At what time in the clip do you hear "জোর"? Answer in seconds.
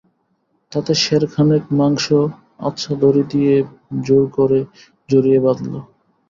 4.05-4.23